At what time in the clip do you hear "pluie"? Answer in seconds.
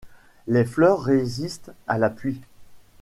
2.09-2.41